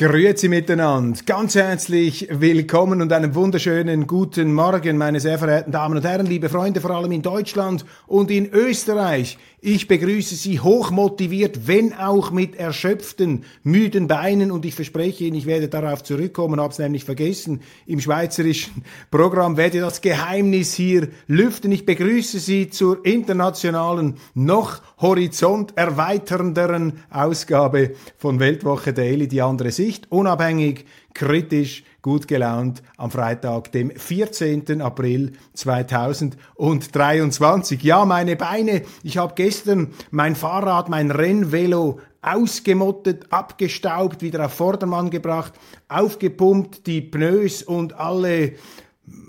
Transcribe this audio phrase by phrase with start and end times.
[0.00, 6.06] Grüezi miteinander, ganz herzlich willkommen und einen wunderschönen guten Morgen, meine sehr verehrten Damen und
[6.06, 9.36] Herren, liebe Freunde, vor allem in Deutschland und in Österreich.
[9.62, 15.44] Ich begrüße Sie hochmotiviert, wenn auch mit erschöpften, müden Beinen und ich verspreche Ihnen, ich
[15.44, 17.60] werde darauf zurückkommen, habe es nämlich vergessen.
[17.84, 21.72] Im schweizerischen Programm werde das Geheimnis hier lüften.
[21.72, 29.89] Ich begrüße Sie zur internationalen, noch horizont erweiternderen Ausgabe von Weltwoche Daily, die andere Sicht,
[30.10, 34.80] unabhängig, kritisch, gut gelaunt am Freitag, dem 14.
[34.80, 37.82] April 2023.
[37.82, 45.10] Ja, meine Beine, ich habe gestern mein Fahrrad, mein Rennvelo ausgemottet, abgestaubt, wieder auf Vordermann
[45.10, 45.54] gebracht,
[45.88, 48.52] aufgepumpt, die Pneus und alle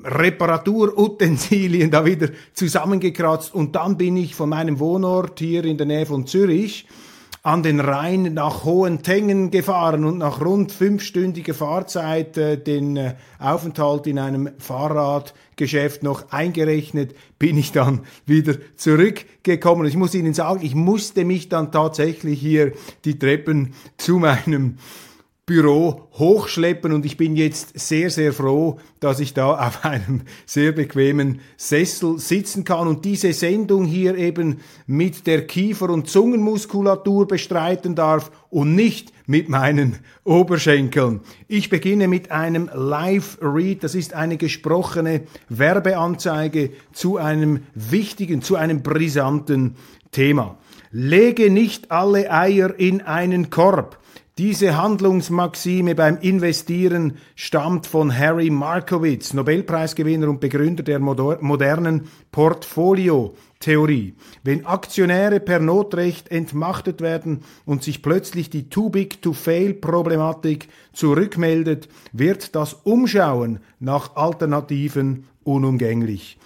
[0.04, 6.06] Reparaturutensilien da wieder zusammengekratzt und dann bin ich von meinem Wohnort hier in der Nähe
[6.06, 6.86] von Zürich
[7.44, 14.06] an den Rhein nach Hohentengen gefahren und nach rund fünfstündiger Fahrzeit äh, den äh, Aufenthalt
[14.06, 19.88] in einem Fahrradgeschäft noch eingerechnet, bin ich dann wieder zurückgekommen.
[19.88, 22.74] Ich muss Ihnen sagen, ich musste mich dann tatsächlich hier
[23.06, 24.78] die Treppen zu meinem
[25.48, 30.72] Büro hochschleppen und ich bin jetzt sehr, sehr froh, dass ich da auf einem sehr
[30.72, 37.96] bequemen Sessel sitzen kann und diese Sendung hier eben mit der Kiefer- und Zungenmuskulatur bestreiten
[37.96, 41.22] darf und nicht mit meinen Oberschenkeln.
[41.48, 48.84] Ich beginne mit einem Live-Read, das ist eine gesprochene Werbeanzeige zu einem wichtigen, zu einem
[48.84, 49.76] brisanten
[50.12, 50.58] Thema.
[50.92, 53.98] Lege nicht alle Eier in einen Korb.
[54.42, 64.16] Diese Handlungsmaxime beim Investieren stammt von Harry Markowitz, Nobelpreisgewinner und Begründer der modernen Portfolio-Theorie.
[64.44, 71.88] Wenn Aktionäre per Notrecht entmachtet werden und sich plötzlich die Too Big to Fail-Problematik zurückmeldet,
[72.12, 76.40] wird das Umschauen nach Alternativen unumgänglich.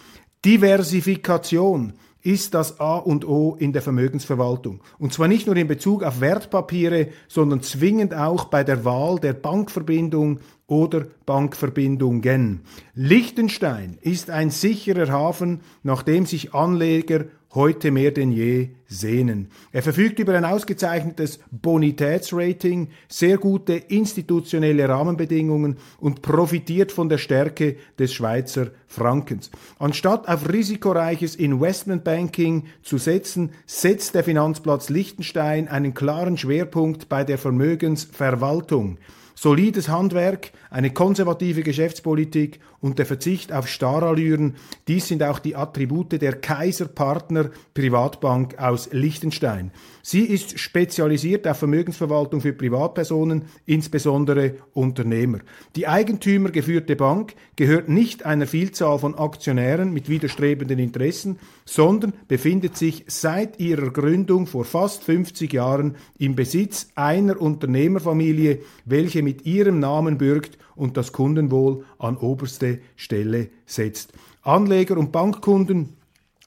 [0.44, 1.94] Diversifikation
[2.26, 4.82] ist das A und O in der Vermögensverwaltung.
[4.98, 9.34] Und zwar nicht nur in Bezug auf Wertpapiere, sondern zwingend auch bei der Wahl der
[9.34, 12.62] Bankverbindung oder Bankverbindungen.
[12.96, 19.50] Liechtenstein ist ein sicherer Hafen, nachdem sich Anleger heute mehr denn je sehnen.
[19.72, 27.78] Er verfügt über ein ausgezeichnetes Bonitätsrating, sehr gute institutionelle Rahmenbedingungen und profitiert von der Stärke
[27.98, 29.50] des Schweizer Frankens.
[29.80, 37.38] Anstatt auf risikoreiches Investmentbanking zu setzen, setzt der Finanzplatz Liechtenstein einen klaren Schwerpunkt bei der
[37.38, 38.98] Vermögensverwaltung.
[39.38, 44.54] Solides Handwerk, eine konservative Geschäftspolitik und der Verzicht auf Starallüren,
[44.88, 49.72] dies sind auch die Attribute der Kaiserpartner Privatbank aus Liechtenstein.
[50.04, 55.40] Sie ist spezialisiert auf Vermögensverwaltung für Privatpersonen, insbesondere Unternehmer.
[55.76, 63.04] Die eigentümergeführte Bank gehört nicht einer Vielzahl von Aktionären mit widerstrebenden Interessen, sondern befindet sich
[63.08, 70.20] seit ihrer Gründung vor fast 50 Jahren im Besitz einer Unternehmerfamilie, welche mit ihrem Namen
[70.20, 74.14] bürgt und das Kundenwohl an oberste Stelle setzt.
[74.42, 75.98] Anleger und Bankkunden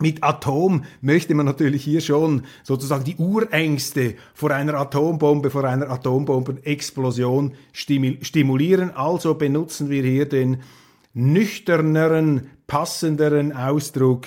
[0.00, 5.90] Mit Atom möchte man natürlich hier schon sozusagen die Urängste vor einer Atombombe, vor einer
[5.90, 8.90] Atombombenexplosion stimulieren.
[8.90, 10.62] Also benutzen wir hier den
[11.14, 14.26] nüchterneren, passenderen Ausdruck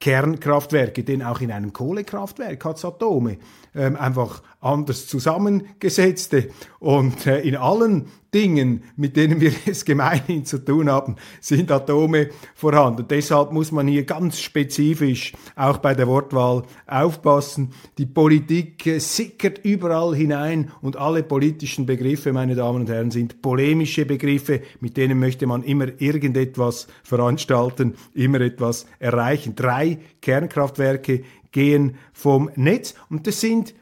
[0.00, 3.38] Kernkraftwerke, denn auch in einem Kohlekraftwerk hat es Atome,
[3.72, 6.48] ähm, einfach anders zusammengesetzte.
[6.80, 12.30] Und äh, in allen Dingen, mit denen wir es gemeinhin zu tun haben, sind Atome
[12.54, 13.06] vorhanden.
[13.08, 17.72] Deshalb muss man hier ganz spezifisch auch bei der Wortwahl aufpassen.
[17.98, 23.42] Die Politik äh, sickert überall hinein und alle politischen Begriffe, meine Damen und Herren, sind
[23.42, 29.54] polemische Begriffe, mit denen möchte man immer irgendetwas veranstalten, immer etwas erreichen.
[29.56, 33.74] Drei Kernkraftwerke gehen vom Netz und das sind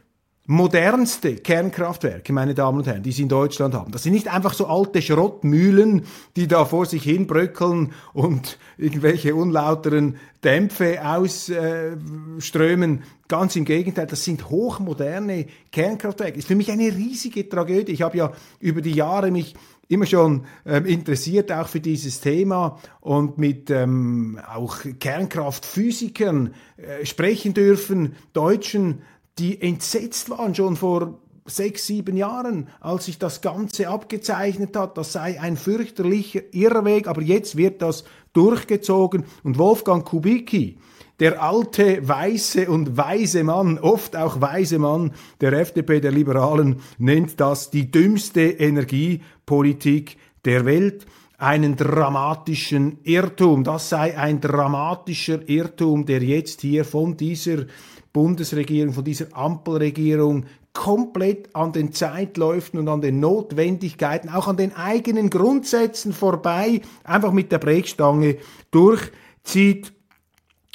[0.50, 3.92] modernste Kernkraftwerke, meine Damen und Herren, die sie in Deutschland haben.
[3.92, 6.02] Das sind nicht einfach so alte Schrottmühlen,
[6.34, 13.04] die da vor sich hin bröckeln und irgendwelche unlauteren Dämpfe ausströmen.
[13.28, 16.40] Ganz im Gegenteil, das sind hochmoderne Kernkraftwerke.
[16.40, 17.92] Ist für mich eine riesige Tragödie.
[17.92, 19.54] Ich habe ja über die Jahre mich
[19.86, 27.54] immer schon ähm, interessiert auch für dieses Thema und mit ähm, auch Kernkraftphysikern äh, sprechen
[27.54, 29.02] dürfen, Deutschen,
[29.40, 35.12] die entsetzt waren schon vor sechs, sieben Jahren, als sich das Ganze abgezeichnet hat, das
[35.12, 38.04] sei ein fürchterlicher Irrweg, aber jetzt wird das
[38.34, 39.24] durchgezogen.
[39.42, 40.76] Und Wolfgang Kubicki,
[41.18, 47.40] der alte, weiße und weise Mann, oft auch weise Mann der FDP, der Liberalen, nennt
[47.40, 51.06] das die dümmste Energiepolitik der Welt.
[51.38, 53.64] Einen dramatischen Irrtum.
[53.64, 57.64] Das sei ein dramatischer Irrtum, der jetzt hier von dieser
[58.12, 64.74] Bundesregierung, von dieser Ampelregierung komplett an den Zeitläufen und an den Notwendigkeiten, auch an den
[64.74, 68.36] eigenen Grundsätzen vorbei, einfach mit der Brechstange
[68.70, 69.92] durchzieht.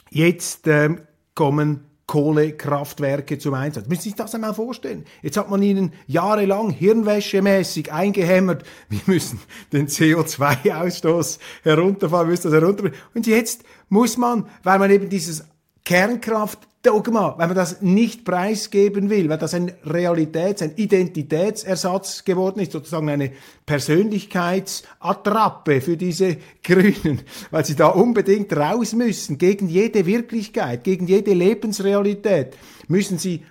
[0.10, 1.02] Jetzt ähm,
[1.34, 3.88] kommen Kohlekraftwerke zum Einsatz.
[3.88, 5.06] Müssen Sie sich das einmal vorstellen?
[5.24, 9.40] Jetzt hat man ihnen jahrelang hirnwäschemäßig eingehämmert, wir müssen
[9.74, 13.00] den CO2-Ausstoß herunterfahren, müssen das herunterbringen.
[13.16, 15.46] Und jetzt muss man, weil man eben dieses
[15.86, 22.60] Kernkraft Dogma, wenn man das nicht preisgeben will, weil das ein Realitäts-, ein Identitätsersatz geworden
[22.60, 23.32] ist, sozusagen eine
[23.66, 31.34] Persönlichkeitsattrappe für diese Grünen, weil sie da unbedingt raus müssen, gegen jede Wirklichkeit, gegen jede
[31.34, 32.56] Lebensrealität,
[32.88, 33.44] müssen sie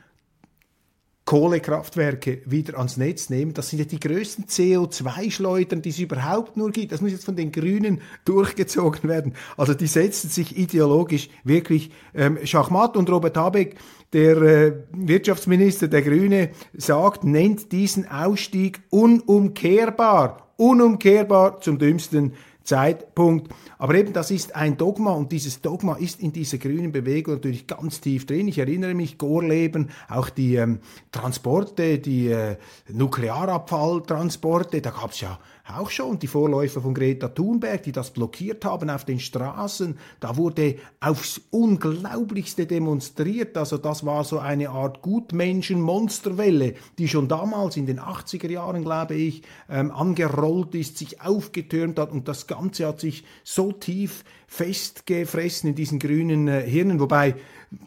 [1.25, 3.55] Kohlekraftwerke wieder ans Netz nehmen.
[3.55, 6.93] Das sind ja die größten CO2-Schleudern, die es überhaupt nur gibt.
[6.93, 9.35] Das muss jetzt von den Grünen durchgezogen werden.
[9.57, 12.97] Also die setzen sich ideologisch wirklich ähm, schachmatt.
[12.97, 13.77] Und Robert Habeck,
[14.13, 20.53] der äh, Wirtschaftsminister der Grüne, sagt, nennt diesen Ausstieg unumkehrbar.
[20.57, 23.53] Unumkehrbar zum dümmsten Zeitpunkt.
[23.79, 27.67] Aber eben, das ist ein Dogma und dieses Dogma ist in dieser grünen Bewegung natürlich
[27.67, 28.49] ganz tief drin.
[28.49, 30.81] Ich erinnere mich, Gorleben, auch die ähm,
[31.13, 32.57] Transporte, die äh,
[32.89, 38.67] Nuklearabfalltransporte, da gab es ja auch schon die Vorläufer von Greta Thunberg, die das blockiert
[38.67, 39.97] haben auf den Straßen.
[40.21, 43.57] Da wurde aufs Unglaublichste demonstriert.
[43.57, 49.15] Also das war so eine Art Gutmenschen-Monsterwelle, die schon damals in den 80er Jahren, glaube
[49.15, 55.71] ich, ähm, angerollt ist, sich aufgetürmt hat und das Ganze hat sich so tief festgefressen
[55.71, 57.35] in diesen grünen äh, Hirnen, wobei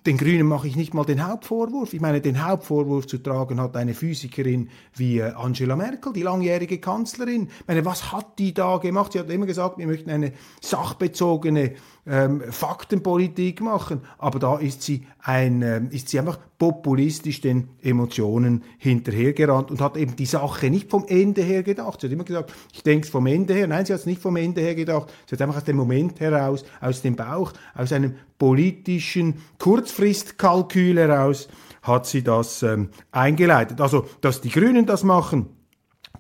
[0.05, 1.93] den Grünen mache ich nicht mal den Hauptvorwurf.
[1.93, 6.79] Ich meine, den Hauptvorwurf zu tragen hat eine Physikerin wie äh, Angela Merkel, die langjährige
[6.79, 7.47] Kanzlerin.
[7.62, 9.13] Ich meine, was hat die da gemacht?
[9.13, 15.05] Sie hat immer gesagt, wir möchten eine sachbezogene ähm, Faktenpolitik machen, aber da ist sie
[15.19, 20.89] ein, äh, ist sie einfach populistisch den Emotionen hinterhergerannt und hat eben die Sache nicht
[20.89, 22.01] vom Ende her gedacht.
[22.01, 23.67] Sie hat immer gesagt, ich denke es vom Ende her.
[23.67, 25.12] Nein, sie hat es nicht vom Ende her gedacht.
[25.27, 31.47] Sie hat einfach aus dem Moment heraus, aus dem Bauch, aus einem politischen Kurzfristkalkül heraus
[31.81, 33.81] hat sie das ähm, eingeleitet.
[33.81, 35.56] Also, dass die Grünen das machen,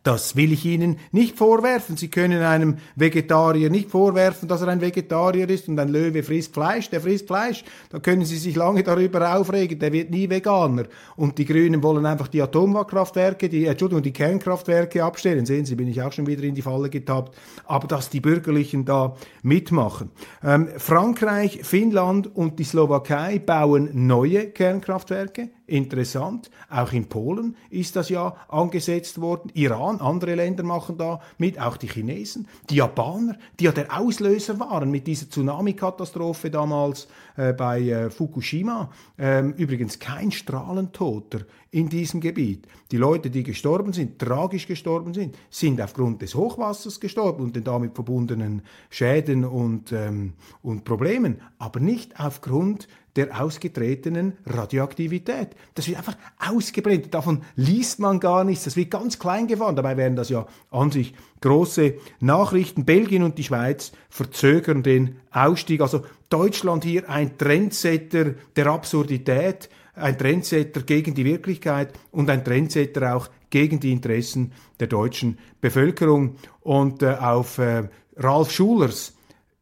[0.03, 1.97] das will ich Ihnen nicht vorwerfen.
[1.97, 6.53] Sie können einem Vegetarier nicht vorwerfen, dass er ein Vegetarier ist und ein Löwe frisst
[6.53, 6.89] Fleisch.
[6.89, 7.63] Der frisst Fleisch.
[7.89, 9.79] Da können Sie sich lange darüber aufregen.
[9.79, 10.85] Der wird nie Veganer.
[11.15, 15.45] Und die Grünen wollen einfach die Atomkraftwerke, die, Entschuldigung, die Kernkraftwerke abstellen.
[15.45, 17.35] Sehen Sie, bin ich auch schon wieder in die Falle getappt.
[17.65, 20.11] Aber dass die Bürgerlichen da mitmachen.
[20.43, 26.49] Ähm, Frankreich, Finnland und die Slowakei bauen neue Kernkraftwerke interessant.
[26.69, 29.51] Auch in Polen ist das ja angesetzt worden.
[29.53, 34.59] Iran, andere Länder machen da mit, auch die Chinesen, die Japaner, die ja der Auslöser
[34.59, 38.91] waren mit dieser Tsunami-Katastrophe damals äh, bei äh, Fukushima.
[39.17, 41.41] Ähm, übrigens kein Strahlentoter
[41.71, 42.67] in diesem Gebiet.
[42.91, 47.63] Die Leute, die gestorben sind, tragisch gestorben sind, sind aufgrund des Hochwassers gestorben und den
[47.63, 55.49] damit verbundenen Schäden und, ähm, und Problemen, aber nicht aufgrund der ausgetretenen Radioaktivität.
[55.73, 57.13] Das wird einfach ausgeblendet.
[57.13, 58.65] Davon liest man gar nichts.
[58.65, 59.75] Das wird ganz klein gefahren.
[59.75, 62.85] Dabei wären das ja an sich große Nachrichten.
[62.85, 65.81] Belgien und die Schweiz verzögern den Ausstieg.
[65.81, 73.15] Also Deutschland hier ein Trendsetter der Absurdität ein Trendsetter gegen die Wirklichkeit und ein Trendsetter
[73.15, 76.35] auch gegen die Interessen der deutschen Bevölkerung.
[76.61, 79.13] Und äh, auf äh, Ralf Schulers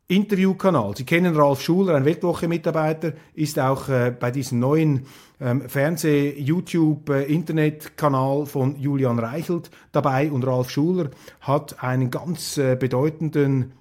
[0.07, 0.95] Interviewkanal.
[0.95, 5.07] Sie kennen Ralf Schuler, ein Weltwoche-Mitarbeiter, ist auch äh, bei diesem neuen
[5.39, 11.09] ähm, Fernseh-, YouTube-, äh, Internetkanal von Julian Reichelt dabei und Ralf Schuler
[11.41, 13.73] hat einen ganz äh, bedeutenden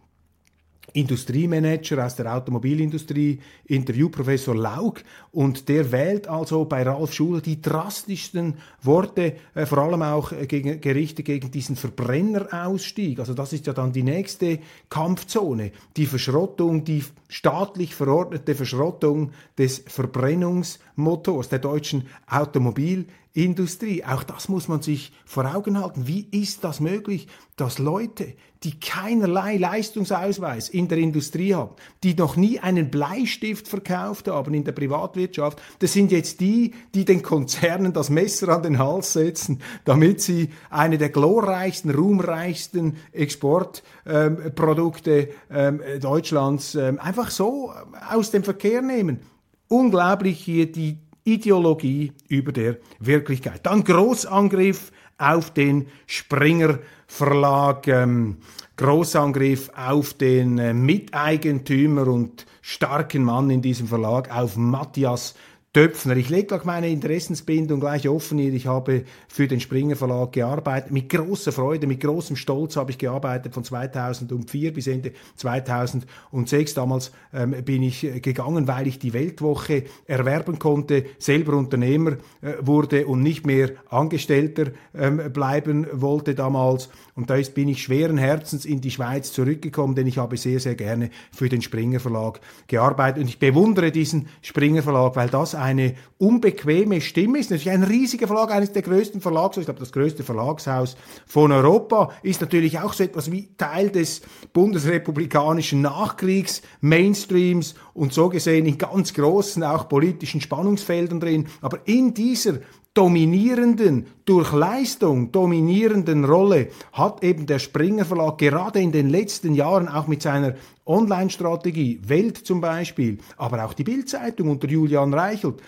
[0.94, 8.54] Industriemanager aus der Automobilindustrie, Interviewprofessor Laug, und der wählt also bei Ralf Schuler die drastischsten
[8.80, 13.18] Worte, äh, vor allem auch äh, gegen, gerichtet gegen diesen Verbrennerausstieg.
[13.18, 19.82] Also das ist ja dann die nächste Kampfzone, die Verschrottung, die staatlich verordnete Verschrottung des
[19.86, 23.12] Verbrennungsmotors der deutschen Automobilindustrie.
[23.34, 24.02] Industrie.
[24.04, 26.06] Auch das muss man sich vor Augen halten.
[26.06, 27.26] Wie ist das möglich,
[27.56, 31.74] dass Leute, die keinerlei Leistungsausweis in der Industrie haben,
[32.04, 37.04] die noch nie einen Bleistift verkauft haben in der Privatwirtschaft, das sind jetzt die, die
[37.04, 45.30] den Konzernen das Messer an den Hals setzen, damit sie eine der glorreichsten, ruhmreichsten Exportprodukte
[45.50, 47.72] ähm, ähm, Deutschlands ähm, einfach so
[48.10, 49.18] aus dem Verkehr nehmen.
[49.66, 53.60] Unglaublich hier die Ideologie über der Wirklichkeit.
[53.64, 58.38] Dann Großangriff auf den Springer Verlag, ähm,
[58.76, 65.34] Großangriff auf den äh, Miteigentümer und starken Mann in diesem Verlag, auf Matthias
[65.74, 66.16] Döpfner.
[66.16, 68.52] Ich lege gleich meine Interessensbindung gleich offen hier.
[68.52, 70.92] Ich habe für den Springer Verlag gearbeitet.
[70.92, 76.74] Mit großer Freude, mit großem Stolz habe ich gearbeitet von 2004 bis Ende 2006.
[76.74, 83.08] Damals ähm, bin ich gegangen, weil ich die Weltwoche erwerben konnte, selber Unternehmer äh, wurde
[83.08, 86.88] und nicht mehr Angestellter ähm, bleiben wollte damals.
[87.16, 90.74] Und da bin ich schweren Herzens in die Schweiz zurückgekommen, denn ich habe sehr, sehr
[90.74, 93.22] gerne für den Springer Verlag gearbeitet.
[93.22, 97.50] Und ich bewundere diesen Springer Verlag, weil das eine unbequeme Stimme ist.
[97.50, 102.10] Natürlich ein riesiger Verlag, eines der größten Verlags, ich glaube das größte Verlagshaus von Europa,
[102.24, 108.76] ist natürlich auch so etwas wie Teil des bundesrepublikanischen Nachkriegs, Mainstreams und so gesehen in
[108.76, 111.46] ganz großen auch politischen Spannungsfeldern drin.
[111.60, 112.58] Aber in dieser
[112.94, 119.88] dominierenden, durch Leistung dominierenden Rolle hat eben der Springer Verlag gerade in den letzten Jahren
[119.88, 120.54] auch mit seiner
[120.86, 125.60] Online-Strategie, Welt zum Beispiel, aber auch die Bildzeitung unter Julian Reichelt,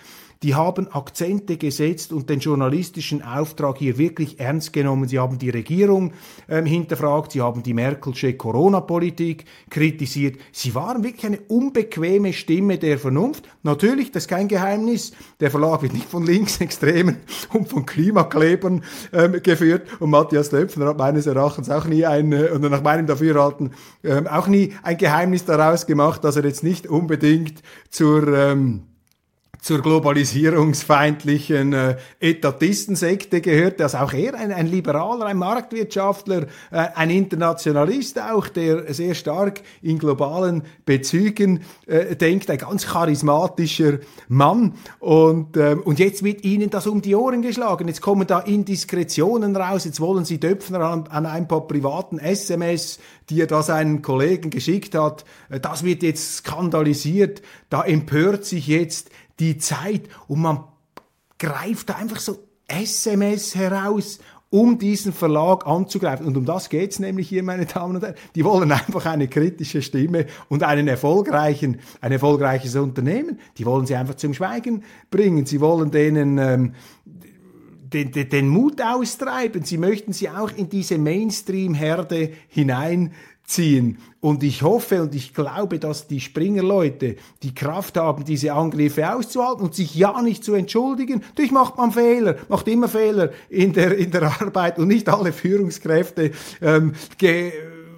[0.42, 5.08] die haben Akzente gesetzt und den journalistischen Auftrag hier wirklich ernst genommen.
[5.08, 6.12] Sie haben die Regierung
[6.48, 10.36] ähm, hinterfragt, sie haben die Merkelsche Corona-Politik kritisiert.
[10.52, 13.48] Sie waren wirklich eine unbequeme Stimme der Vernunft.
[13.62, 15.12] Natürlich, das ist kein Geheimnis.
[15.40, 17.18] Der Verlag wird nicht von Linksextremen
[17.52, 19.88] und von Klimaklebern ähm, geführt.
[20.00, 23.72] Und Matthias Löpfner hat meines Erachtens auch nie ein, äh, oder nach meinem Dafürhalten,
[24.04, 28.82] ähm, auch nie ein Geheimnis daraus gemacht, dass er jetzt nicht unbedingt zur ähm,
[29.60, 37.10] zur globalisierungsfeindlichen äh, Etatistensekte gehört, dass auch er ein, ein Liberaler, ein Marktwirtschaftler, äh, ein
[37.10, 43.98] Internationalist auch, der sehr stark in globalen Bezügen äh, denkt, ein ganz charismatischer
[44.28, 44.74] Mann.
[44.98, 47.88] Und, äh, und jetzt wird ihnen das um die Ohren geschlagen.
[47.88, 52.98] Jetzt kommen da Indiskretionen raus, jetzt wollen sie Döpfner an, an ein paar privaten SMS,
[53.30, 55.24] die er da seinen Kollegen geschickt hat.
[55.48, 57.42] Äh, das wird jetzt skandalisiert.
[57.70, 60.64] Da empört sich jetzt die Zeit und man
[61.38, 62.38] greift da einfach so
[62.68, 64.18] SMS heraus,
[64.50, 66.26] um diesen Verlag anzugreifen.
[66.26, 68.14] Und um das geht's nämlich hier, meine Damen und Herren.
[68.34, 73.40] Die wollen einfach eine kritische Stimme und einen erfolgreichen, ein erfolgreiches Unternehmen.
[73.58, 75.46] Die wollen sie einfach zum Schweigen bringen.
[75.46, 76.74] Sie wollen denen ähm,
[77.04, 79.64] den, den, den Mut austreiben.
[79.64, 83.12] Sie möchten sie auch in diese Mainstream-Herde hinein
[83.46, 83.98] ziehen.
[84.20, 89.64] Und ich hoffe und ich glaube, dass die Springerleute die Kraft haben, diese Angriffe auszuhalten
[89.64, 91.22] und sich ja nicht zu entschuldigen.
[91.28, 95.32] Natürlich macht man Fehler, macht immer Fehler in der, in der Arbeit und nicht alle
[95.32, 96.92] Führungskräfte ähm,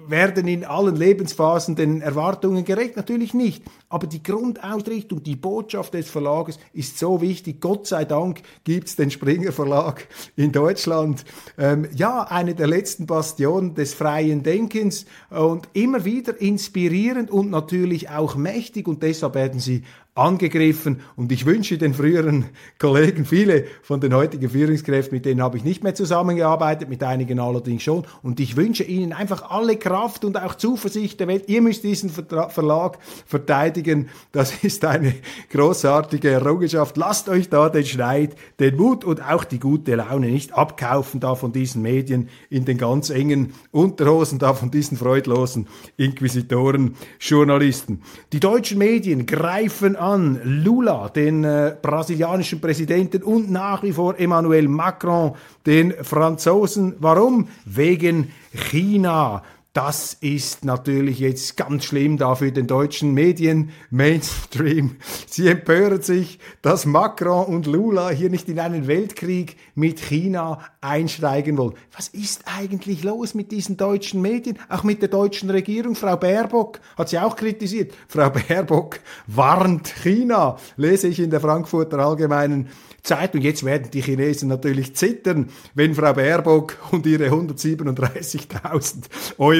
[0.09, 2.95] werden in allen Lebensphasen den Erwartungen gerecht?
[2.95, 3.63] Natürlich nicht.
[3.89, 7.61] Aber die Grundausrichtung, die Botschaft des Verlages ist so wichtig.
[7.61, 11.25] Gott sei Dank gibt's den Springer Verlag in Deutschland.
[11.57, 18.09] Ähm, ja, eine der letzten Bastionen des freien Denkens und immer wieder inspirierend und natürlich
[18.09, 19.83] auch mächtig und deshalb werden sie
[20.19, 22.45] angegriffen und ich wünsche den früheren
[22.79, 27.39] Kollegen, viele von den heutigen Führungskräften, mit denen habe ich nicht mehr zusammengearbeitet, mit einigen
[27.39, 31.45] allerdings schon und ich wünsche ihnen einfach alle Kraft und auch Zuversicht der Welt.
[31.47, 34.09] Ihr müsst diesen Verlag verteidigen.
[34.31, 35.15] Das ist eine
[35.49, 36.97] großartige Errungenschaft.
[36.97, 41.35] Lasst euch da den Schneid, den Mut und auch die gute Laune nicht abkaufen da
[41.35, 48.01] von diesen Medien in den ganz engen Unterhosen da von diesen freudlosen Inquisitoren, Journalisten.
[48.33, 54.19] Die deutschen Medien greifen an an Lula, den äh, brasilianischen Präsidenten und nach wie vor
[54.19, 55.33] Emmanuel Macron,
[55.65, 56.95] den Franzosen.
[56.99, 57.47] Warum?
[57.65, 59.43] Wegen China.
[59.73, 64.95] Das ist natürlich jetzt ganz schlimm da für den deutschen Medien Mainstream.
[65.29, 71.55] Sie empören sich, dass Macron und Lula hier nicht in einen Weltkrieg mit China einsteigen
[71.59, 71.75] wollen.
[71.95, 74.57] Was ist eigentlich los mit diesen deutschen Medien?
[74.69, 75.93] Auch mit der deutschen Regierung.
[75.93, 77.93] Frau Baerbock hat sie auch kritisiert.
[78.07, 82.69] Frau Baerbock warnt China, lese ich in der Frankfurter Allgemeinen
[83.03, 83.41] Zeitung.
[83.41, 89.03] Jetzt werden die Chinesen natürlich zittern, wenn Frau Baerbock und ihre 137.000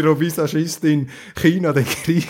[0.03, 2.27] Euro-Visagistin China den Krieg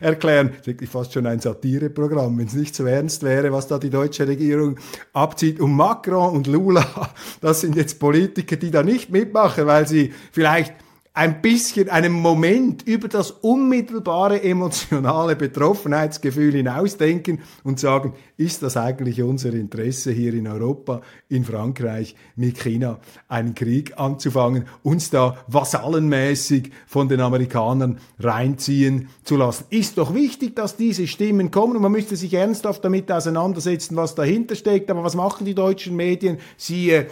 [0.00, 0.48] erklären.
[0.50, 3.78] Das ist wirklich fast schon ein Satireprogramm, wenn es nicht so ernst wäre, was da
[3.78, 4.78] die deutsche Regierung
[5.12, 5.60] abzieht.
[5.60, 6.84] Und Macron und Lula,
[7.40, 10.74] das sind jetzt Politiker, die da nicht mitmachen, weil sie vielleicht
[11.14, 19.22] ein bisschen, einen Moment über das unmittelbare emotionale Betroffenheitsgefühl hinausdenken und sagen, ist das eigentlich
[19.22, 26.70] unser Interesse hier in Europa, in Frankreich, mit China einen Krieg anzufangen, uns da vasallenmäßig
[26.86, 29.66] von den Amerikanern reinziehen zu lassen.
[29.68, 34.14] Ist doch wichtig, dass diese Stimmen kommen und man müsste sich ernsthaft damit auseinandersetzen, was
[34.14, 34.90] dahinter steckt.
[34.90, 36.38] Aber was machen die deutschen Medien?
[36.56, 37.06] Sie, äh,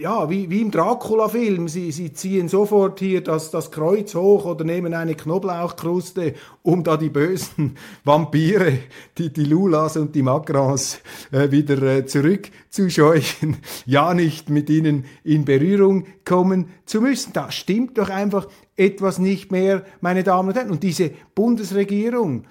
[0.00, 4.64] ja, wie, wie im Dracula-Film, sie, sie ziehen sofort hier das, das Kreuz hoch oder
[4.64, 8.78] nehmen eine Knoblauchkruste, um da die bösen Vampire,
[9.18, 10.98] die, die Lulas und die Macrons
[11.30, 17.32] äh, wieder äh, zurückzuscheuchen, ja nicht mit ihnen in Berührung kommen zu müssen.
[17.34, 20.70] Da stimmt doch einfach etwas nicht mehr, meine Damen und Herren.
[20.70, 22.46] Und diese Bundesregierung,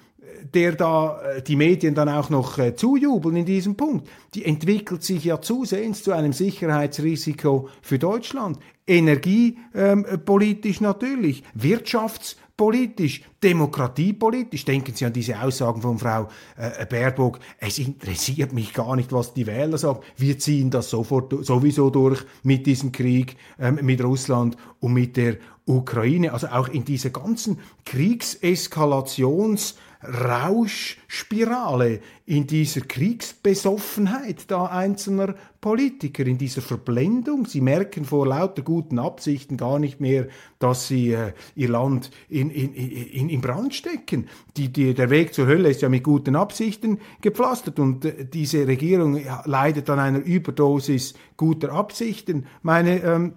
[0.54, 5.02] der da äh, die Medien dann auch noch äh, zujubeln in diesem Punkt, die entwickelt
[5.02, 8.58] sich ja zusehends zu einem Sicherheitsrisiko für Deutschland.
[8.86, 14.64] Energiepolitisch ähm, natürlich, wirtschaftspolitisch, demokratiepolitisch.
[14.64, 17.38] Denken Sie an diese Aussagen von Frau äh, Baerbock.
[17.58, 20.00] Es interessiert mich gar nicht, was die Wähler sagen.
[20.16, 25.36] Wir ziehen das sofort sowieso durch mit diesem Krieg ähm, mit Russland und mit der
[25.66, 26.32] Ukraine.
[26.32, 36.62] Also auch in dieser ganzen Kriegseskalations- Rauschspirale, in dieser Kriegsbesoffenheit da einzelner Politiker, in dieser
[36.62, 37.46] Verblendung.
[37.46, 42.50] Sie merken vor lauter guten Absichten gar nicht mehr, dass sie äh, ihr Land in,
[42.50, 44.28] in, in, in Brand stecken.
[44.56, 48.66] Die, die, der Weg zur Hölle ist ja mit guten Absichten gepflastert und äh, diese
[48.66, 52.46] Regierung leidet an einer Überdosis guter Absichten.
[52.62, 53.32] Meine ähm,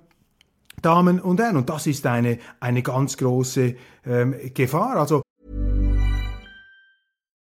[0.82, 4.98] Damen und Herren, und das ist eine, eine ganz große ähm, Gefahr.
[4.98, 5.22] Also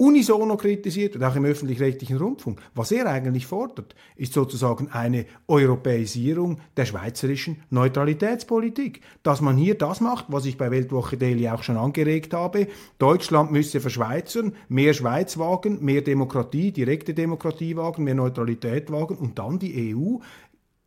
[0.00, 2.62] unisono kritisiert und auch im öffentlich-rechtlichen Rundfunk.
[2.74, 9.02] Was er eigentlich fordert, ist sozusagen eine Europäisierung der schweizerischen Neutralitätspolitik.
[9.22, 12.68] Dass man hier das macht, was ich bei Weltwoche Daily auch schon angeregt habe.
[12.98, 19.38] Deutschland müsse verschweizern, mehr Schweiz wagen, mehr Demokratie, direkte Demokratie wagen, mehr Neutralität wagen und
[19.38, 20.16] dann die EU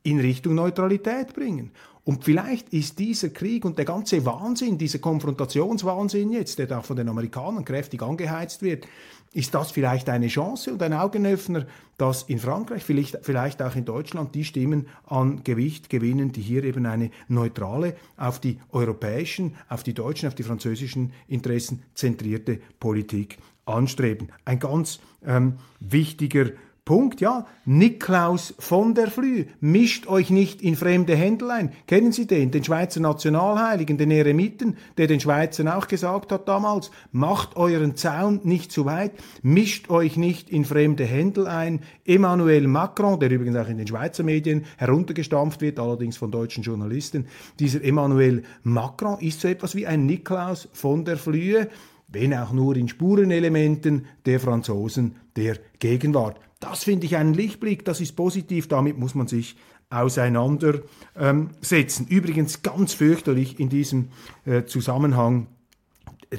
[0.04, 1.72] in Richtung Neutralität bringen.
[2.06, 6.98] Und vielleicht ist dieser Krieg und der ganze Wahnsinn, dieser Konfrontationswahnsinn jetzt, der da von
[6.98, 8.86] den Amerikanern kräftig angeheizt wird,
[9.32, 11.66] ist das vielleicht eine Chance und ein Augenöffner,
[11.98, 16.64] dass in Frankreich, vielleicht, vielleicht auch in Deutschland, die Stimmen an Gewicht gewinnen, die hier
[16.66, 23.38] eben eine neutrale, auf die europäischen, auf die deutschen, auf die französischen Interessen zentrierte Politik
[23.66, 24.28] anstreben.
[24.46, 26.52] Ein ganz ähm, wichtiger
[26.86, 27.46] Punkt, ja.
[27.64, 31.72] Niklaus von der Flü, mischt euch nicht in fremde Händel ein.
[31.88, 36.92] Kennen Sie den, den Schweizer Nationalheiligen, den Eremiten, der den Schweizern auch gesagt hat damals,
[37.14, 41.80] macht euren Zaun nicht zu weit, mischt euch nicht in fremde Händel ein.
[42.04, 47.28] Emmanuel Macron, der übrigens auch in den Schweizer Medien heruntergestampft wird, allerdings von deutschen Journalisten,
[47.60, 51.70] dieser Emmanuel Macron ist so etwas wie ein Niklaus von der Flühe,
[52.14, 56.40] wenn auch nur in Spurenelementen der Franzosen der Gegenwart.
[56.60, 59.58] Das finde ich einen Lichtblick, das ist positiv, damit muss man sich
[59.90, 62.08] auseinandersetzen.
[62.08, 64.08] Übrigens ganz fürchterlich in diesem
[64.46, 65.48] äh, Zusammenhang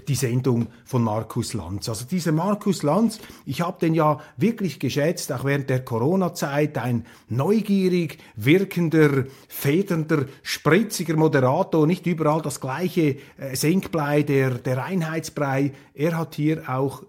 [0.08, 1.88] die Sendung von Markus Lanz.
[1.88, 7.06] Also dieser Markus Lanz, ich habe den ja wirklich geschätzt, auch während der Corona-Zeit, ein
[7.28, 15.72] neugierig wirkender, federnder, spritziger Moderator, nicht überall das gleiche äh, Senkblei, der, der Einheitsbrei.
[15.94, 17.02] Er hat hier auch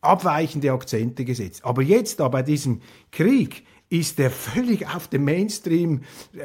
[0.00, 1.64] abweichende Akzente gesetzt.
[1.64, 6.02] Aber jetzt da bei diesem Krieg ist er völlig auf dem Mainstream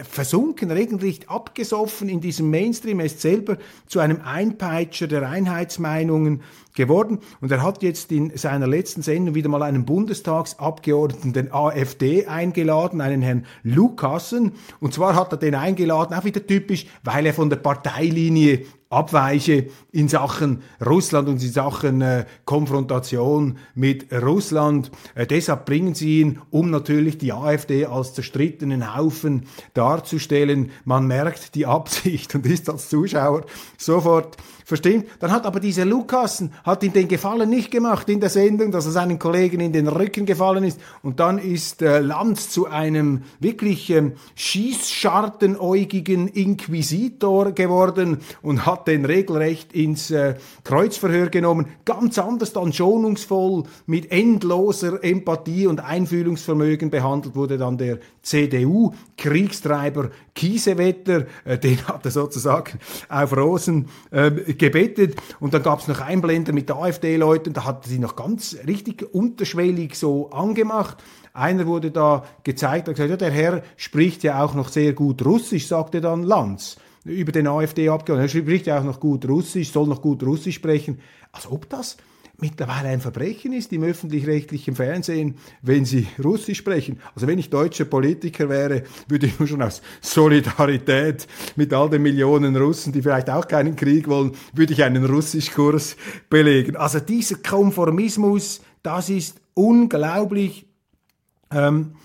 [0.09, 2.99] versunken, regelrecht abgesoffen in diesem Mainstream.
[2.99, 6.41] Er ist selber zu einem Einpeitscher der Einheitsmeinungen
[6.73, 7.19] geworden.
[7.41, 13.01] Und er hat jetzt in seiner letzten Sendung wieder mal einen Bundestagsabgeordneten, den AfD, eingeladen,
[13.01, 14.53] einen Herrn Lukassen.
[14.79, 19.67] Und zwar hat er den eingeladen, auch wieder typisch, weil er von der Parteilinie abweiche
[19.91, 24.91] in Sachen Russland und in Sachen äh, Konfrontation mit Russland.
[25.15, 30.71] Äh, deshalb bringen sie ihn, um natürlich die AfD als zerstrittenen Haufen darzustellen.
[30.85, 33.45] Man merkt die Absicht und ist als Zuschauer
[33.77, 35.03] sofort Verstehen?
[35.19, 38.85] Dann hat aber dieser Lukassen, hat ihm den Gefallen nicht gemacht in der Sendung, dass
[38.85, 40.79] er seinen Kollegen in den Rücken gefallen ist.
[41.01, 49.05] Und dann ist äh, Lanz zu einem wirklich ähm, schießschartenäugigen Inquisitor geworden und hat den
[49.05, 51.67] regelrecht ins äh, Kreuzverhör genommen.
[51.85, 61.25] Ganz anders dann schonungsvoll, mit endloser Empathie und Einfühlungsvermögen behandelt wurde dann der CDU-Kriegstreiber Kiesewetter,
[61.45, 65.15] äh, den hat er sozusagen auf Rosen äh, gebetet.
[65.39, 69.95] Und dann gab es noch Einblender mit AfD-Leuten, da hat sie noch ganz richtig unterschwellig
[69.95, 71.03] so angemacht.
[71.33, 75.25] Einer wurde da gezeigt, hat gesagt, ja, der Herr spricht ja auch noch sehr gut
[75.25, 78.37] Russisch, sagte dann Lanz über den AfD-Abgeordneten.
[78.37, 80.99] Er spricht ja auch noch gut Russisch, soll noch gut Russisch sprechen.
[81.31, 81.97] Als ob das
[82.39, 86.99] mittlerweile ein Verbrechen ist im öffentlich-rechtlichen Fernsehen, wenn sie Russisch sprechen.
[87.15, 92.01] Also wenn ich deutscher Politiker wäre, würde ich nur schon aus Solidarität mit all den
[92.01, 95.95] Millionen Russen, die vielleicht auch keinen Krieg wollen, würde ich einen Russischkurs
[96.29, 96.75] belegen.
[96.75, 100.65] Also dieser Konformismus, das ist unglaublich.
[101.51, 101.95] Ähm,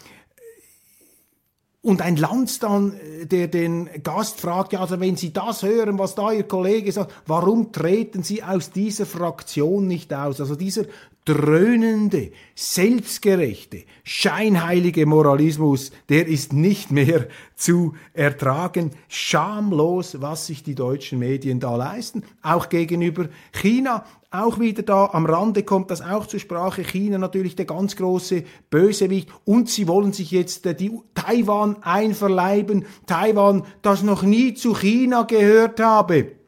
[1.81, 5.99] und ein Lanz dann, äh, der den Gast fragt, ja, also wenn Sie das hören,
[5.99, 10.41] was da Ihr Kollege sagt, warum treten Sie aus dieser Fraktion nicht aus?
[10.41, 10.85] Also dieser
[11.25, 18.93] dröhnende, selbstgerechte, scheinheilige Moralismus, der ist nicht mehr zu ertragen.
[19.09, 24.05] Schamlos, was sich die deutschen Medien da leisten, auch gegenüber China.
[24.31, 26.83] Auch wieder da am Rande kommt das auch zur Sprache.
[26.83, 29.31] China natürlich der ganz große Bösewicht.
[29.45, 32.85] Und sie wollen sich jetzt äh, die Taiwan einverleiben.
[33.07, 36.39] Taiwan, das noch nie zu China gehört habe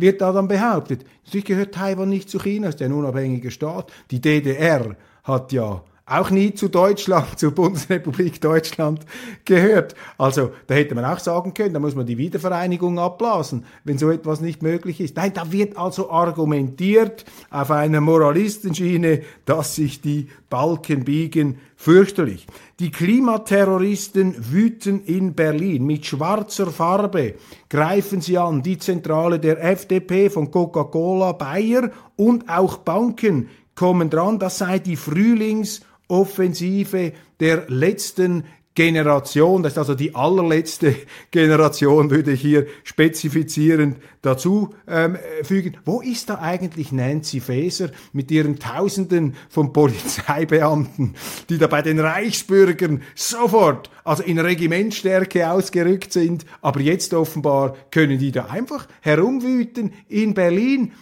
[0.00, 1.04] wird da dann behauptet.
[1.24, 3.92] Natürlich gehört Taiwan nicht zu China, ist ein unabhängiger Staat.
[4.10, 9.00] Die DDR hat ja auch nie zu Deutschland, zur Bundesrepublik Deutschland
[9.44, 9.94] gehört.
[10.18, 14.10] Also da hätte man auch sagen können, da muss man die Wiedervereinigung abblasen, wenn so
[14.10, 15.16] etwas nicht möglich ist.
[15.16, 21.58] Nein, da wird also argumentiert auf einer Moralistenschiene, dass sich die Balken biegen.
[21.76, 22.46] Fürchterlich.
[22.78, 25.86] Die Klimaterroristen wüten in Berlin.
[25.86, 27.36] Mit schwarzer Farbe
[27.70, 34.38] greifen sie an die Zentrale der FDP von Coca-Cola, Bayer und auch Banken kommen dran.
[34.38, 38.44] Das sei die Frühlings- Offensive der letzten
[38.74, 40.94] Generation, das ist also die allerletzte
[41.30, 45.76] Generation, würde ich hier spezifizierend dazu ähm, fügen.
[45.84, 51.14] Wo ist da eigentlich Nancy Faeser mit ihren Tausenden von Polizeibeamten,
[51.48, 58.18] die da bei den Reichsbürgern sofort, also in Regimentstärke ausgerückt sind, aber jetzt offenbar können
[58.18, 60.92] die da einfach herumwüten in Berlin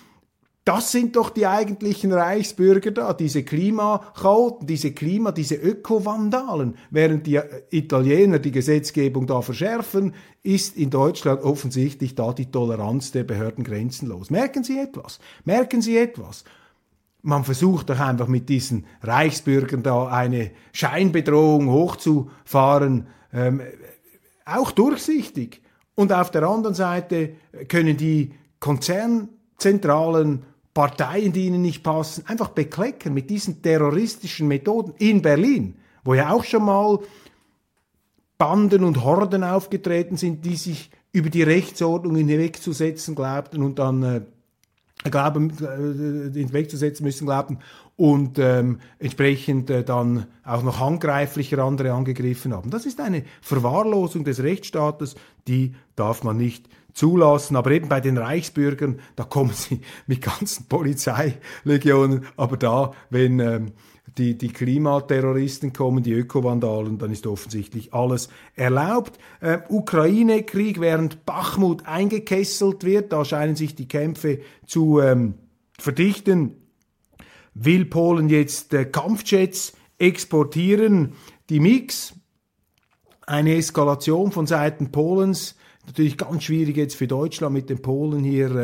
[0.69, 6.77] Das sind doch die eigentlichen Reichsbürger da, diese Klimachaoten, diese Klima, diese Ökovandalen.
[6.91, 13.25] Während die Italiener die Gesetzgebung da verschärfen, ist in Deutschland offensichtlich da die Toleranz der
[13.25, 14.29] Behörden grenzenlos.
[14.29, 15.21] Merken Sie etwas?
[15.47, 16.45] Merken Sie etwas?
[17.23, 23.63] Man versucht doch einfach mit diesen Reichsbürgern da eine Scheinbedrohung hochzufahren, ähm,
[24.45, 25.63] auch durchsichtig.
[25.95, 27.37] Und auf der anderen Seite
[27.69, 30.45] können die Konzernzentralen
[30.79, 36.31] Parteien, die ihnen nicht passen, einfach bekleckern mit diesen terroristischen Methoden in Berlin, wo ja
[36.31, 37.01] auch schon mal
[38.39, 44.21] Banden und Horden aufgetreten sind, die sich über die Rechtsordnung hinwegzusetzen glaubten und dann äh,
[45.11, 47.59] glauben, äh, hinwegzusetzen müssen glaubten
[47.97, 52.71] und ähm, entsprechend äh, dann auch noch handgreiflicher andere angegriffen haben.
[52.71, 55.17] Das ist eine Verwahrlosung des Rechtsstaates,
[55.49, 57.57] die darf man nicht zulassen.
[57.57, 62.27] Aber eben bei den Reichsbürgern, da kommen sie mit ganzen Polizeilegionen.
[62.37, 63.73] Aber da, wenn ähm,
[64.19, 69.19] die, die Klimaterroristen kommen, die Ökovandalen, dann ist offensichtlich alles erlaubt.
[69.41, 75.35] Äh, Ukraine-Krieg, während Bachmut eingekesselt wird, da scheinen sich die Kämpfe zu ähm,
[75.79, 76.57] verdichten,
[77.55, 81.13] will Polen jetzt äh, Kampfjets exportieren.
[81.49, 82.15] Die Mix,
[83.27, 85.58] eine Eskalation von Seiten Polens,
[85.89, 88.55] Natürlich ganz schwierig jetzt für Deutschland mit den Polen hier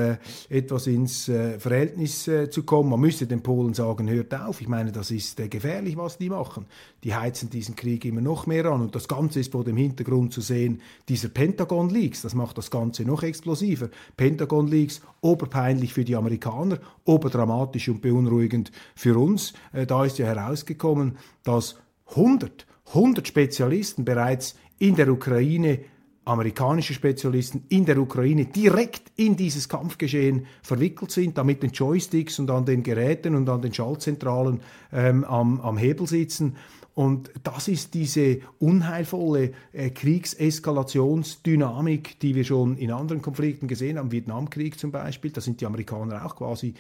[0.51, 2.91] äh, etwas ins äh, Verhältnis äh, zu kommen.
[2.91, 4.61] Man müsste den Polen sagen, hört auf.
[4.61, 6.67] Ich meine, das ist äh, gefährlich, was die machen.
[7.03, 8.83] Die heizen diesen Krieg immer noch mehr an.
[8.83, 13.05] Und das Ganze ist vor dem Hintergrund zu sehen, dieser Pentagon-Leaks, das macht das Ganze
[13.05, 13.89] noch explosiver.
[14.19, 19.55] Pentagon-Leaks, oberpeinlich für die Amerikaner, oberdramatisch und beunruhigend für uns.
[19.73, 21.77] Äh, da ist ja herausgekommen, dass
[22.11, 25.79] 100, 100 Spezialisten bereits in der Ukraine
[26.25, 32.39] amerikanische Spezialisten in der Ukraine direkt in dieses Kampfgeschehen verwickelt sind, da mit den Joysticks
[32.39, 34.61] und an den Geräten und an den Schaltzentralen
[34.93, 36.57] ähm, am, am Hebel sitzen.
[36.95, 44.13] Und das ist diese unheilvolle äh, Kriegseskalationsdynamik, die wir schon in anderen Konflikten gesehen haben,
[44.13, 45.33] Vietnamkrieg zum Beispiel.
[45.33, 46.75] Da sind die Amerikaner auch quasi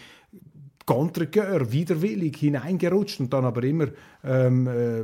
[0.86, 3.88] contre widerwillig hineingerutscht und dann aber immer
[4.22, 5.02] ähm, äh,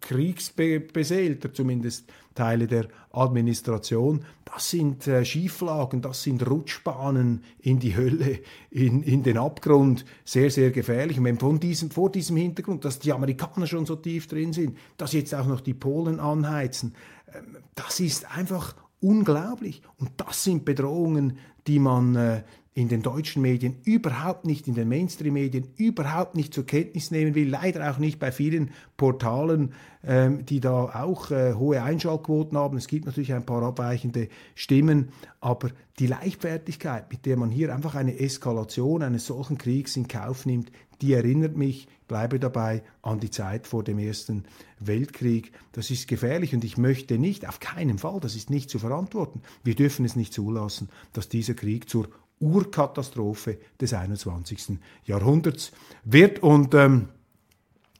[0.00, 4.24] kriegsbeseelter zumindest Teile der Administration.
[4.44, 10.50] Das sind äh, Schieflagen, das sind Rutschbahnen in die Hölle, in, in den Abgrund, sehr,
[10.50, 11.18] sehr gefährlich.
[11.18, 14.76] Und wenn von diesem, vor diesem Hintergrund, dass die Amerikaner schon so tief drin sind,
[14.96, 16.94] dass jetzt auch noch die Polen anheizen,
[17.26, 17.40] äh,
[17.74, 19.82] das ist einfach unglaublich.
[19.98, 22.42] Und das sind Bedrohungen, die man äh,
[22.76, 27.48] in den deutschen Medien überhaupt nicht, in den Mainstream-Medien überhaupt nicht zur Kenntnis nehmen will,
[27.48, 32.76] leider auch nicht bei vielen Portalen, ähm, die da auch äh, hohe Einschaltquoten haben.
[32.76, 35.10] Es gibt natürlich ein paar abweichende Stimmen,
[35.40, 40.44] aber die Leichtfertigkeit, mit der man hier einfach eine Eskalation eines solchen Kriegs in Kauf
[40.44, 44.44] nimmt, die erinnert mich, bleibe dabei, an die Zeit vor dem Ersten
[44.80, 45.52] Weltkrieg.
[45.72, 49.42] Das ist gefährlich und ich möchte nicht, auf keinen Fall, das ist nicht zu verantworten.
[49.62, 52.08] Wir dürfen es nicht zulassen, dass dieser Krieg zur
[52.40, 54.78] Urkatastrophe des 21.
[55.04, 55.72] Jahrhunderts
[56.04, 56.42] wird.
[56.42, 57.08] Und ähm,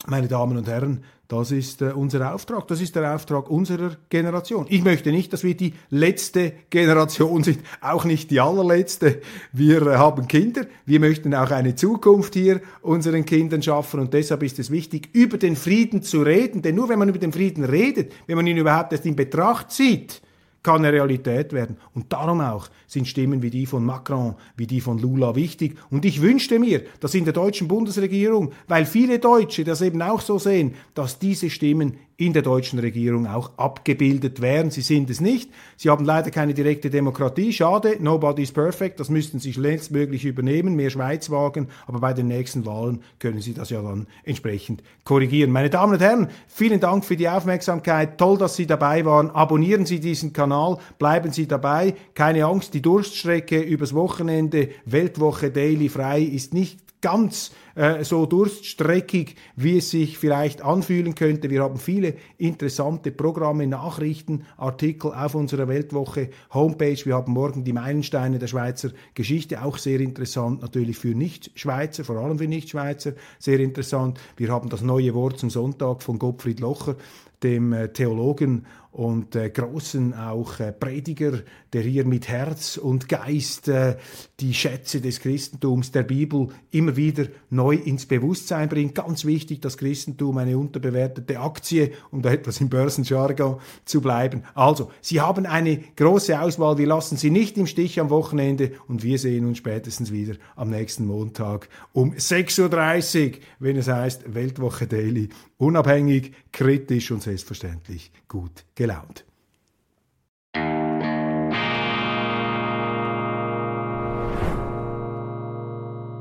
[0.07, 4.67] meine Damen und Herren, das ist äh, unser Auftrag, das ist der Auftrag unserer Generation.
[4.69, 9.23] Ich möchte nicht, dass wir die letzte Generation sind, auch nicht die allerletzte.
[9.51, 14.43] Wir äh, haben Kinder, wir möchten auch eine Zukunft hier unseren Kindern schaffen und deshalb
[14.43, 17.65] ist es wichtig, über den Frieden zu reden, denn nur wenn man über den Frieden
[17.65, 20.21] redet, wenn man ihn überhaupt erst in Betracht zieht,
[20.65, 21.77] kann eine Realität werden.
[21.95, 25.77] Und darum auch sind Stimmen wie die von Macron, wie die von Lula wichtig.
[25.91, 30.21] Und ich wünschte mir, dass in der deutschen Bundesregierung, weil viele Deutsche das eben auch
[30.21, 34.71] so sehen, dass diese Stimmen in der deutschen Regierung auch abgebildet wären.
[34.71, 35.51] Sie sind es nicht.
[35.77, 37.53] Sie haben leider keine direkte Demokratie.
[37.53, 39.01] Schade, nobody is perfect.
[39.01, 41.69] Das müssten Sie schnellstmöglich übernehmen, mehr Schweiz wagen.
[41.87, 45.51] Aber bei den nächsten Wahlen können Sie das ja dann entsprechend korrigieren.
[45.51, 48.17] Meine Damen und Herren, vielen Dank für die Aufmerksamkeit.
[48.17, 49.31] Toll, dass Sie dabei waren.
[49.31, 50.79] Abonnieren Sie diesen Kanal.
[50.99, 51.95] Bleiben Sie dabei.
[52.15, 59.37] Keine Angst, die Durststrecke übers Wochenende, Weltwoche Daily frei ist nicht ganz äh, so durststreckig,
[59.57, 61.51] wie es sich vielleicht anfühlen könnte.
[61.51, 67.05] Wir haben viele interessante Programme, Nachrichten, Artikel auf unserer Weltwoche Homepage.
[67.05, 72.17] Wir haben morgen die Meilensteine der Schweizer Geschichte, auch sehr interessant natürlich für Nicht-Schweizer, vor
[72.17, 74.21] allem für Nicht-Schweizer, sehr interessant.
[74.37, 76.97] Wir haben das neue Wort zum Sonntag von Gottfried Locher,
[77.43, 81.41] dem äh, Theologen und äh, großen auch äh, Prediger,
[81.73, 83.97] der hier mit Herz und Geist äh,
[84.39, 88.95] die Schätze des Christentums, der Bibel immer wieder neu ins Bewusstsein bringt.
[88.95, 94.45] Ganz wichtig, das Christentum eine unterbewertete Aktie, um da etwas im Börsenjargon zu bleiben.
[94.55, 96.79] Also, Sie haben eine große Auswahl.
[96.79, 100.71] Wir lassen Sie nicht im Stich am Wochenende und wir sehen uns spätestens wieder am
[100.71, 105.31] nächsten Montag um 6.30 Uhr, wenn es heißt Weltwoche Daily.
[105.57, 109.27] Unabhängig, kritisch und selbstverständlich gut gelaunt.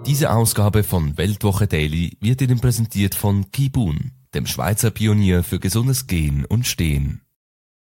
[0.06, 6.08] Diese Ausgabe von Weltwoche Daily wird Ihnen präsentiert von Kibun, dem Schweizer Pionier für gesundes
[6.08, 7.22] Gehen und Stehen.